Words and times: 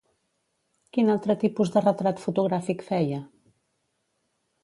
Quin 0.95 1.11
altre 1.15 1.35
tipus 1.43 1.73
de 1.75 1.83
retrat 1.85 2.23
fotogràfic 2.25 2.83
feia? 2.87 3.21